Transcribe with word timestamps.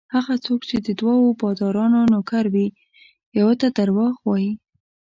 هغه 0.15 0.33
څوک 0.45 0.61
چې 0.69 0.77
د 0.85 0.87
دوو 0.99 1.37
بادارانو 1.41 1.99
نوکر 2.13 2.45
وي 2.53 2.67
یوه 3.39 3.53
ته 3.61 3.67
درواغ 3.77 4.15
وايي. 4.27 4.51